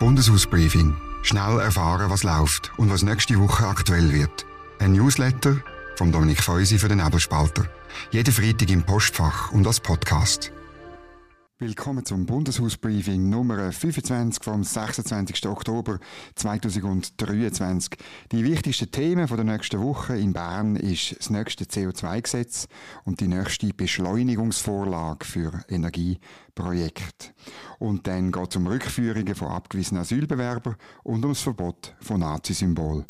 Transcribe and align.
Bundeshausbriefing. 0.00 0.96
Schnell 1.22 1.60
erfahren, 1.60 2.10
was 2.10 2.22
läuft 2.22 2.72
und 2.78 2.90
was 2.90 3.02
nächste 3.02 3.38
Woche 3.38 3.66
aktuell 3.66 4.10
wird. 4.12 4.46
Ein 4.78 4.92
Newsletter 4.92 5.58
von 5.96 6.10
Dominik 6.10 6.42
Feusi 6.42 6.78
für 6.78 6.88
den 6.88 7.04
Nebelspalter. 7.04 7.66
Jeden 8.10 8.32
Freitag 8.32 8.70
im 8.70 8.82
Postfach 8.82 9.52
und 9.52 9.66
als 9.66 9.78
Podcast. 9.78 10.52
Willkommen 11.62 12.06
zum 12.06 12.24
Bundeshausbriefing 12.24 13.28
Nummer 13.28 13.70
25 13.70 14.42
vom 14.42 14.64
26. 14.64 15.46
Oktober 15.46 15.98
2023. 16.34 17.98
Die 18.32 18.44
wichtigsten 18.44 18.90
Themen 18.90 19.26
der 19.26 19.44
nächsten 19.44 19.82
Woche 19.82 20.16
in 20.16 20.32
Bern 20.32 20.76
ist 20.76 21.18
das 21.18 21.28
nächste 21.28 21.64
CO2-Gesetz 21.64 22.66
und 23.04 23.20
die 23.20 23.28
nächste 23.28 23.74
Beschleunigungsvorlage 23.74 25.26
für 25.26 25.62
Energieprojekte. 25.68 27.26
Und 27.78 28.06
dann 28.06 28.32
geht 28.32 28.48
es 28.48 28.56
um 28.56 28.66
Rückführungen 28.66 29.34
von 29.34 29.48
abgewiesenen 29.48 30.00
Asylbewerbern 30.00 30.76
und 31.02 31.22
ums 31.24 31.42
Verbot 31.42 31.94
von 32.00 32.20
Nazisymbolen. 32.20 33.04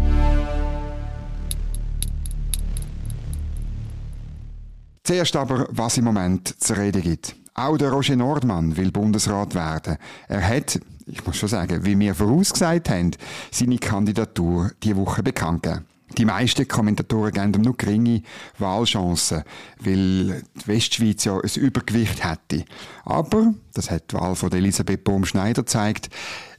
Zuerst 5.05 5.37
aber, 5.37 5.69
was 5.70 5.98
im 5.98 6.05
Moment 6.05 6.61
zu 6.61 6.77
reden 6.77 7.03
gibt. 7.03 7.40
Auch 7.60 7.77
der 7.77 7.91
Roger 7.91 8.16
Nordmann 8.16 8.74
will 8.78 8.91
Bundesrat 8.91 9.55
werden. 9.55 9.98
Er 10.28 10.48
hat, 10.48 10.80
ich 11.05 11.27
muss 11.27 11.37
schon 11.37 11.50
sagen, 11.50 11.84
wie 11.84 11.98
wir 11.98 12.14
vorausgesagt 12.14 12.88
haben, 12.88 13.10
seine 13.50 13.77
Kandidatur 13.77 14.70
diese 14.83 14.96
Woche 14.96 15.23
bekannt 15.23 15.64
gegeben. 15.64 15.84
Die 16.16 16.24
meisten 16.24 16.66
Kommentatoren 16.66 17.33
geben 17.33 17.52
ihm 17.55 17.60
nur 17.60 17.77
geringe 17.77 18.23
Wahlchancen, 18.59 19.42
weil 19.78 20.42
die 20.56 20.69
Westschweiz 20.69 21.24
ja 21.24 21.38
ein 21.38 21.50
Übergewicht 21.55 22.24
hätte. 22.24 22.64
Aber, 23.05 23.52
das 23.74 23.91
hat 23.91 24.11
die 24.11 24.16
Wahl 24.16 24.34
von 24.36 24.50
Elisabeth 24.52 25.05
Bohm-Schneider 25.05 25.62
gezeigt, 25.62 26.08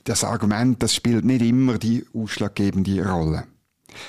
das 0.03 0.23
Argument, 0.23 0.83
das 0.83 0.93
spielt 0.93 1.25
nicht 1.25 1.41
immer 1.41 1.79
die 1.79 2.05
ausschlaggebende 2.13 3.03
Rolle. 3.09 3.45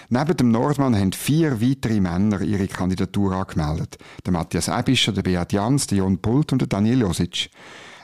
Neben 0.08 0.36
dem 0.36 0.50
Nordmann 0.50 0.96
haben 0.96 1.12
vier 1.12 1.60
weitere 1.60 2.00
Männer 2.00 2.40
ihre 2.40 2.68
Kandidatur 2.68 3.32
angemeldet. 3.32 3.98
Der 4.24 4.32
Matthias 4.32 4.68
Ebischer, 4.68 5.12
der 5.12 5.22
Beat 5.22 5.52
Jans, 5.52 5.86
der 5.86 5.98
Jon 5.98 6.18
Pult 6.18 6.52
und 6.52 6.60
der 6.60 6.68
Daniel 6.68 7.00
Josic. 7.00 7.50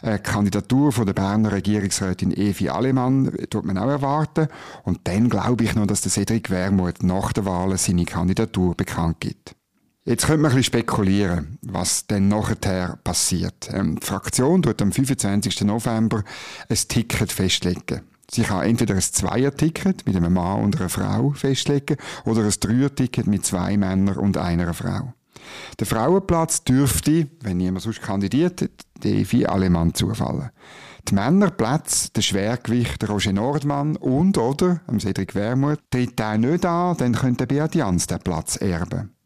Eine 0.01 0.20
Kandidatur 0.20 0.93
von 0.93 1.07
der 1.07 1.12
Berner 1.12 1.53
Regierungsrätin 1.53 2.31
Evi 2.31 2.69
Alemann 2.69 3.33
tut 3.51 3.65
man 3.65 3.79
auch 3.79 3.89
erwarten. 3.89 4.48
Und 4.85 5.01
dann 5.05 5.29
glaube 5.29 5.65
ich 5.65 5.75
noch, 5.75 5.87
dass 5.87 6.03
der 6.03 6.12
Cedric 6.12 6.51
Wermuth 6.51 7.03
nach 7.03 7.33
der 7.33 7.45
Wahl 7.45 7.77
seine 7.79 8.05
Kandidatur 8.05 8.77
bekannt 8.77 9.20
gibt. 9.20 9.57
Jetzt 10.05 10.27
könnte 10.27 10.41
man 10.41 10.53
ein 10.53 10.57
bisschen 10.57 10.81
spekulieren, 10.81 11.59
was 11.61 12.07
denn 12.07 12.29
nachher 12.29 12.98
passiert. 13.05 13.69
Ähm, 13.70 13.98
die 14.01 14.07
Fraktion 14.07 14.63
tut 14.63 14.81
am 14.81 14.91
25. 14.91 15.63
November 15.63 16.25
ein 16.69 16.77
Ticket 16.89 17.31
festlegen. 17.31 18.01
Sie 18.31 18.43
kann 18.43 18.65
entweder 18.65 18.95
ein 18.95 19.01
Zweier-Ticket 19.01 20.07
mit 20.07 20.17
einem 20.17 20.34
Mann 20.34 20.62
und 20.62 20.77
einer 20.77 20.89
Frau 20.89 21.31
festlegen 21.31 21.97
oder 22.25 22.43
ein 22.43 22.55
Dreier-Ticket 22.61 23.27
mit 23.27 23.47
zwei 23.47 23.77
Männern 23.77 24.17
und 24.17 24.37
einer 24.37 24.75
Frau. 24.75 25.15
Der 25.79 25.87
Frauenplatz 25.87 26.65
dürfte, 26.65 27.29
wenn 27.41 27.57
niemand 27.57 27.83
sonst 27.83 28.03
kandidiert, 28.03 28.69
Devi 29.03 29.47
Alemann 29.47 29.95
zufallen. 29.95 30.51
Die 31.09 31.15
Männerplätze, 31.15 32.11
der 32.11 32.23
Schwergewicht 32.23 33.09
Roger 33.09 33.33
Nordmann 33.33 33.97
und 33.97 34.37
oder 34.37 34.81
Cedric 34.98 35.35
Wermuth, 35.35 35.81
tritt 35.91 36.19
der 36.19 36.37
nicht 36.37 36.67
an, 36.67 36.97
dann 36.98 37.15
könnte 37.15 37.47
Beat 37.47 37.75
Jans 37.75 38.07
den 38.07 38.19
Platz 38.19 38.57
erben. 38.57 39.17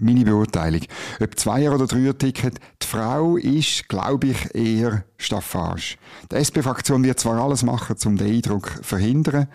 Meine 0.00 0.24
Beurteilung. 0.24 0.82
Ob 1.20 1.38
Zweier- 1.38 1.72
oder 1.72 1.86
Dreier-Ticket, 1.86 2.58
die 2.82 2.86
Frau 2.86 3.36
ist, 3.36 3.88
glaube 3.88 4.28
ich, 4.28 4.54
eher 4.54 5.04
Staffage. 5.18 5.96
Die 6.32 6.34
SP-Fraktion 6.34 7.04
wird 7.04 7.20
zwar 7.20 7.40
alles 7.40 7.62
machen, 7.62 7.96
um 8.06 8.16
den 8.16 8.34
Eindruck 8.34 8.76
zu 8.76 8.82
verhindern, 8.82 9.46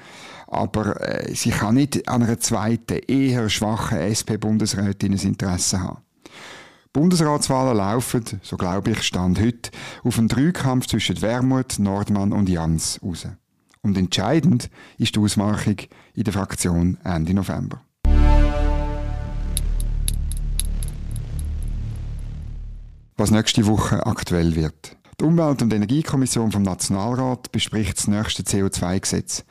aber 0.47 1.01
äh, 1.01 1.35
sie 1.35 1.51
kann 1.51 1.75
nicht 1.75 2.07
an 2.07 2.23
einer 2.23 2.39
zweiten, 2.39 2.99
eher 3.07 3.49
schwachen 3.49 3.97
SP-Bundesrätin 3.99 5.13
ein 5.13 5.19
Interesse 5.19 5.81
haben. 5.81 6.01
Bundesratswahlen 6.93 7.77
laufen, 7.77 8.23
so 8.41 8.57
glaube 8.57 8.91
ich, 8.91 9.03
Stand 9.03 9.39
heute, 9.39 9.71
auf 10.03 10.17
einen 10.17 10.27
Dreikampf 10.27 10.87
zwischen 10.87 11.21
Wermut, 11.21 11.79
Nordmann 11.79 12.31
und 12.31 12.49
Jans 12.49 12.99
raus. 13.03 13.27
Und 13.81 13.97
entscheidend 13.97 14.69
ist 14.97 15.15
die 15.15 15.19
Ausmachung 15.19 15.75
in 16.13 16.23
der 16.23 16.33
Fraktion 16.33 16.97
Ende 17.03 17.33
November. 17.33 17.81
Was 23.19 23.31
nächste 23.31 23.67
Woche 23.67 24.05
aktuell 24.05 24.55
wird. 24.55 24.95
Die 25.19 25.25
Umwelt- 25.25 25.61
und 25.61 25.73
Energiekommission 25.73 26.53
vom 26.53 26.61
Nationalrat 26.61 27.51
bespricht 27.51 27.97
das 27.97 28.07
nächste 28.07 28.43
CO2-Gesetz. 28.43 29.43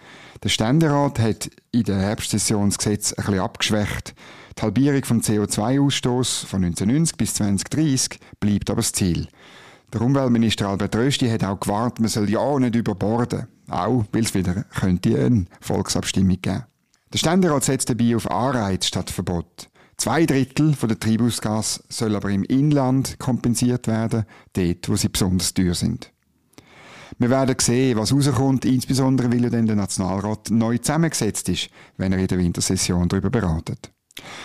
Der 0.43 0.49
Ständerat 0.49 1.19
hat 1.19 1.51
in 1.71 1.83
der 1.83 1.99
Herbstsession 1.99 2.71
das 2.71 2.79
Gesetz 2.79 3.13
ein 3.13 3.25
bisschen 3.27 3.41
abgeschwächt. 3.41 4.15
Die 4.57 4.63
Halbierung 4.63 5.05
vom 5.05 5.21
CO2-Ausstoß 5.21 6.47
von 6.47 6.65
1990 6.65 7.17
bis 7.19 7.35
2030 7.35 8.19
bleibt 8.41 8.71
aber 8.71 8.81
das 8.81 8.93
Ziel. 8.93 9.29
Der 9.93 10.01
Umweltminister 10.01 10.69
Albert 10.69 10.97
Rösti 10.97 11.29
hat 11.29 11.45
auch 11.45 11.61
gewarnt, 11.61 12.01
man 12.01 12.09
soll 12.09 12.31
ja 12.31 12.59
nicht 12.59 12.75
überborden. 12.75 13.49
Auch, 13.69 14.07
weil 14.13 14.23
es 14.23 14.33
wieder 14.33 14.65
könnte 14.81 15.23
eine 15.23 15.45
Volksabstimmung 15.61 16.41
geben. 16.41 16.65
Der 17.13 17.19
Ständerat 17.19 17.65
setzt 17.65 17.91
dabei 17.91 18.17
auf 18.17 18.31
Anreiz 18.31 18.87
statt 18.87 19.11
Verbot. 19.11 19.69
Zwei 19.99 20.27
Drittel 20.27 20.75
von 20.75 20.89
der 20.89 21.01
Treibhausgas 21.01 21.83
soll 21.89 22.15
aber 22.15 22.31
im 22.31 22.45
Inland 22.45 23.19
kompensiert 23.19 23.89
werden, 23.89 24.25
dort, 24.53 24.89
wo 24.89 24.95
sie 24.95 25.09
besonders 25.09 25.53
teuer 25.53 25.75
sind. 25.75 26.13
Wir 27.19 27.31
werden 27.31 27.57
sehen, 27.59 27.99
was 27.99 28.15
rauskommt, 28.15 28.65
insbesondere 28.65 29.33
weil 29.33 29.43
ja 29.43 29.51
dann 29.51 29.67
der 29.67 29.75
Nationalrat 29.75 30.51
neu 30.51 30.79
zusammengesetzt 30.79 31.49
ist, 31.49 31.71
wenn 31.97 32.13
er 32.13 32.21
in 32.21 32.29
der 32.29 32.39
Wintersession 32.39 33.09
darüber 33.09 33.29
beratet. 33.29 33.91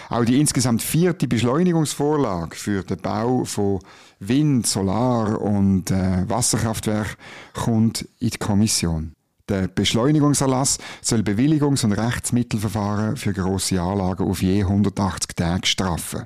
Auch 0.09 0.25
die 0.25 0.39
insgesamt 0.39 0.81
vierte 0.81 1.27
Beschleunigungsvorlage 1.27 2.55
für 2.55 2.83
den 2.83 2.97
Bau 2.97 3.43
von 3.45 3.79
Wind-, 4.19 4.65
Solar- 4.65 5.39
und 5.39 5.91
äh, 5.91 6.27
Wasserkraftwerken 6.27 7.15
kommt 7.53 8.07
in 8.19 8.29
die 8.29 8.37
Kommission. 8.37 9.13
Der 9.49 9.67
Beschleunigungserlass 9.67 10.77
soll 11.01 11.19
Bewilligungs- 11.19 11.83
und 11.83 11.91
Rechtsmittelverfahren 11.91 13.17
für 13.17 13.33
grosse 13.33 13.81
Anlagen 13.81 14.25
auf 14.25 14.41
je 14.41 14.61
180 14.63 15.35
Tage 15.35 15.67
straffen. 15.67 16.23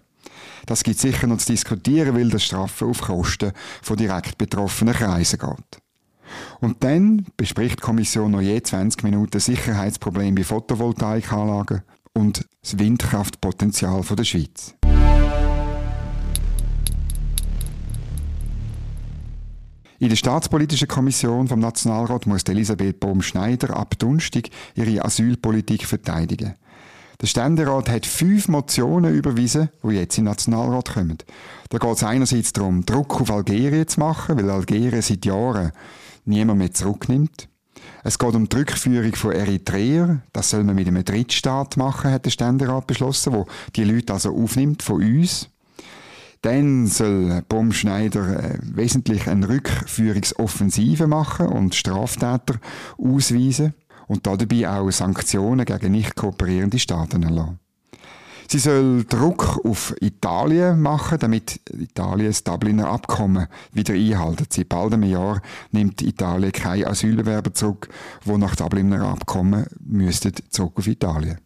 Das 0.68 0.84
gibt 0.84 1.00
sicher 1.00 1.26
noch 1.26 1.38
zu 1.40 1.52
diskutieren, 1.52 2.16
weil 2.16 2.30
das 2.30 2.44
Strafen 2.44 2.90
auf 2.90 3.02
Kosten 3.02 3.54
von 3.82 3.98
direkt 3.98 4.38
betroffenen 4.38 4.94
Kreisen 4.94 5.40
geht. 5.40 5.82
Und 6.60 6.84
dann 6.84 7.26
bespricht 7.38 7.80
die 7.80 7.84
Kommission 7.84 8.32
noch 8.32 8.42
je 8.42 8.62
20 8.62 9.02
Minuten 9.04 9.40
Sicherheitsprobleme 9.40 10.36
bei 10.36 10.44
Photovoltaikanlagen 10.44 11.82
und 12.14 12.46
das 12.62 12.78
Windkraftpotenzial 12.78 14.04
der 14.04 14.24
Schweiz. 14.26 14.76
In 20.00 20.10
der 20.10 20.16
Staatspolitischen 20.16 20.88
Kommission 20.88 21.48
vom 21.48 21.60
Nationalrat 21.60 22.28
muss 22.28 22.44
Elisabeth 22.44 23.00
Bohm-Schneider 23.00 23.76
ab 23.76 23.98
Dunstig 23.98 24.52
ihre 24.76 25.04
Asylpolitik 25.04 25.88
verteidigen. 25.88 26.54
Der 27.20 27.26
Ständerat 27.26 27.90
hat 27.90 28.06
fünf 28.06 28.48
Motionen 28.48 29.16
überwiesen, 29.16 29.70
die 29.82 29.96
jetzt 29.96 30.20
in 30.20 30.26
den 30.26 30.30
Nationalrat 30.30 30.94
kommen. 30.94 31.18
Da 31.72 31.80
geht 31.80 31.96
es 31.96 32.04
einerseits 32.04 32.54
darum, 32.54 32.86
Druck 32.86 33.20
auf 33.20 33.32
Algerien 33.32 33.88
zu 33.88 34.00
machen, 34.00 34.38
weil 34.38 34.52
Algerien 34.52 35.02
seit 35.02 35.26
Jahren 35.26 35.72
niemand 36.26 36.60
mehr 36.60 36.72
zurücknimmt. 36.72 37.50
Es 38.04 38.20
geht 38.20 38.36
um 38.36 38.48
die 38.48 38.56
Rückführung 38.56 39.16
von 39.16 39.32
Eritreer. 39.32 40.22
Das 40.32 40.52
soll 40.52 40.64
man 40.64 40.76
mit 40.76 40.88
einem 40.88 41.06
Drittstaat 41.06 41.76
machen, 41.76 42.12
hat 42.12 42.26
der 42.26 42.30
Ständerat 42.30 42.86
beschlossen, 42.86 43.34
wo 43.34 43.48
die 43.76 43.84
Leute 43.84 44.14
also 44.14 44.36
aufnimmt 44.36 44.84
von 44.84 44.98
uns. 45.02 45.50
Dann 46.48 46.88
soll 46.88 47.42
Baumschneider 47.50 48.40
äh, 48.42 48.58
wesentlich 48.62 49.28
eine 49.28 49.50
Rückführungsoffensive 49.50 51.06
machen 51.06 51.48
und 51.48 51.76
Straftäter 51.76 52.62
ausweisen 52.98 53.74
und 54.08 54.26
dabei 54.26 54.70
auch 54.70 54.90
Sanktionen 54.90 55.66
gegen 55.66 55.92
nicht 55.92 56.16
kooperierende 56.16 56.80
Staaten 56.80 57.24
erlassen. 57.24 57.60
Sie 58.48 58.60
soll 58.60 59.04
Druck 59.04 59.60
auf 59.66 59.94
Italien 60.00 60.80
machen, 60.80 61.20
damit 61.20 61.60
Italien 61.70 62.28
das 62.28 62.46
Dubliner 62.46 62.92
Abkommen 62.92 63.48
wieder 63.74 63.96
einhalten. 63.96 64.46
Seit 64.50 64.70
bald 64.70 64.94
einem 64.94 65.04
Jahr 65.04 65.42
nimmt 65.74 66.02
Italien 66.02 66.54
keine 66.54 66.88
Asylbewerber 66.88 67.54
zurück, 67.54 67.90
die 68.24 68.38
nach 68.38 68.56
Dubliner 68.56 69.02
Abkommen 69.02 69.66
müssten 69.82 70.32
zurück 70.50 70.78
auf 70.78 70.88
Italien. 70.88 71.40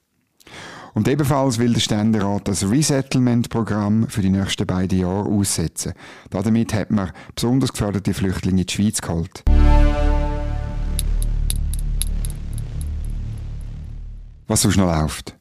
Und 0.94 1.08
ebenfalls 1.08 1.58
will 1.58 1.74
der 1.74 1.80
Ständerat 1.80 2.48
das 2.48 2.70
Resettlement-Programm 2.70 4.08
für 4.10 4.22
die 4.22 4.30
nächsten 4.30 4.68
beiden 4.68 5.00
Jahre 5.00 5.30
aussetzen. 5.30 5.94
Damit 6.30 6.74
hat 6.74 6.92
man 6.92 7.12
besonders 7.34 7.72
geförderte 7.72 8.14
Flüchtlinge 8.14 8.62
in 8.62 8.68
die 8.68 8.74
Schweiz 8.74 9.02
geholt. 9.02 9.44
Was 14.48 14.64
sonst 14.64 14.78
noch 14.78 14.88
läuft? 14.88 15.38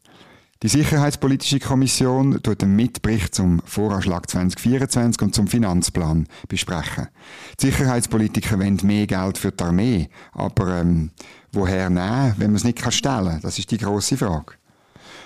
Die 0.62 0.69
Sicherheitspolitische 0.69 1.58
Kommission 1.58 2.38
tut 2.43 2.61
den 2.61 2.76
Mitbericht 2.76 3.35
zum 3.35 3.62
Voranschlag 3.64 4.29
2024 4.29 5.23
und 5.23 5.35
zum 5.35 5.47
Finanzplan 5.47 6.29
besprechen. 6.49 7.08
Die 7.58 7.67
Sicherheitspolitiker 7.67 8.58
wollen 8.58 8.79
mehr 8.82 9.06
Geld 9.06 9.38
für 9.38 9.52
die 9.52 9.64
Armee, 9.64 10.11
aber 10.32 10.82
ähm, 10.82 11.12
woher 11.50 11.88
nehmen, 11.88 12.35
wenn 12.37 12.49
man 12.49 12.56
es 12.56 12.64
nicht 12.64 12.81
stellen 12.93 13.26
kann? 13.26 13.41
Das 13.41 13.58
ist 13.58 13.70
die 13.70 13.79
große 13.79 14.19
Frage. 14.19 14.60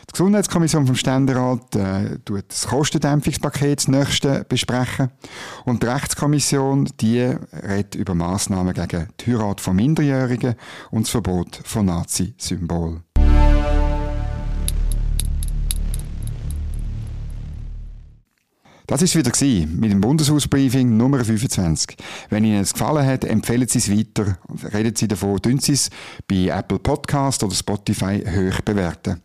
Die 0.08 0.12
Gesundheitskommission 0.12 0.86
vom 0.86 0.96
Ständerat 0.96 1.74
äh, 1.76 2.18
tut 2.24 2.44
das 2.48 2.66
Kostendämpfungspaket 2.66 3.78
das 3.78 3.88
nächste 3.88 4.44
besprechen 4.44 5.10
und 5.64 5.82
die 5.82 5.86
Rechtskommission 5.86 6.88
die 7.00 7.20
redet 7.52 7.94
über 7.94 8.14
Maßnahmen 8.14 8.74
gegen 8.74 9.08
die 9.20 9.32
Heirat 9.32 9.60
von 9.60 9.76
Minderjährigen 9.76 10.54
und 10.90 11.06
das 11.06 11.10
Verbot 11.10 11.60
von 11.64 11.86
Nazi-Symbolen. 11.86 13.02
Das 18.86 19.00
ist 19.00 19.16
wieder 19.16 19.30
gewesen, 19.30 19.80
mit 19.80 19.90
dem 19.90 20.02
Bundeshausbriefing 20.02 20.94
Nummer 20.94 21.24
25. 21.24 21.96
Wenn 22.28 22.44
Ihnen 22.44 22.60
es 22.60 22.74
gefallen 22.74 23.06
hat, 23.06 23.24
empfehlen 23.24 23.66
Sie 23.66 23.78
es 23.78 23.90
weiter. 23.90 24.36
Reden 24.74 24.94
Sie 24.94 25.08
davon, 25.08 25.40
tun 25.40 25.58
Sie 25.58 25.72
es 25.72 25.88
bei 26.28 26.48
Apple 26.48 26.78
Podcast 26.78 27.42
oder 27.42 27.54
Spotify 27.54 28.22
hoch 28.22 28.60
bewerten. 28.60 29.22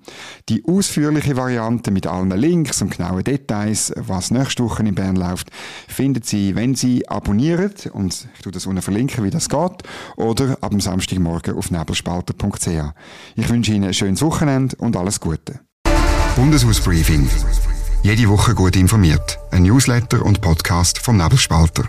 Die 0.48 0.64
ausführliche 0.66 1.36
Variante 1.36 1.92
mit 1.92 2.08
allen 2.08 2.32
Links 2.32 2.82
und 2.82 2.96
genauen 2.96 3.22
Details, 3.22 3.92
was 3.98 4.32
nächste 4.32 4.64
Woche 4.64 4.82
in 4.82 4.96
Bern 4.96 5.18
läuft, 5.18 5.50
finden 5.90 6.24
Sie, 6.24 6.56
wenn 6.56 6.76
Sie 6.76 7.06
abonnieren, 7.10 7.74
und 7.92 8.30
ich 8.36 8.42
tue 8.42 8.54
das 8.54 8.66
unten 8.66 8.82
verlinken, 8.82 9.26
wie 9.26 9.30
das 9.30 9.50
geht, 9.50 9.84
oder 10.16 10.58
ab 10.62 10.72
dem 10.72 10.80
Samstagmorgen 10.80 11.56
auf 11.56 11.70
nebelspalter.ch. 11.70 12.94
Ich 13.36 13.50
wünsche 13.50 13.74
Ihnen 13.74 13.90
ein 13.90 13.94
schönes 13.94 14.22
Wochenende 14.22 14.78
und 14.78 14.96
alles 14.96 15.20
Gute. 15.20 15.60
Bundeshausbriefing 16.38 17.28
jede 18.04 18.30
Woche 18.30 18.56
gut 18.56 18.76
informiert. 18.76 19.40
Ein 19.52 19.64
Newsletter 19.64 20.26
und 20.26 20.42
Podcast 20.42 21.00
vom 21.00 21.18
Nebelspalter. 21.18 21.84